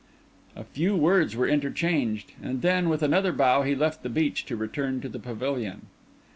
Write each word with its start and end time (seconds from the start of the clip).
A 0.55 0.63
few 0.63 0.95
words 0.95 1.35
were 1.35 1.47
interchanged; 1.47 2.31
and 2.41 2.63
then, 2.63 2.89
with 2.89 3.03
another 3.03 3.31
bow, 3.31 3.61
he 3.61 3.75
left 3.75 4.01
the 4.01 4.09
beach 4.09 4.47
to 4.47 4.55
return 4.55 4.99
to 5.01 5.09
the 5.09 5.19
pavilion. 5.19 5.85